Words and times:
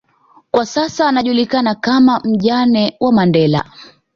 kwa 0.51 0.65
sasa 0.65 1.07
anajulikana 1.07 1.75
kama 1.75 2.19
mjane 2.23 2.97
wa 2.99 3.13
Mandela 3.13 3.65